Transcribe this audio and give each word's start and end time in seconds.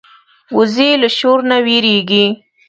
وزې 0.57 0.89
له 1.01 1.09
شور 1.17 1.39
نه 1.49 1.57
وېرېږي 1.65 2.25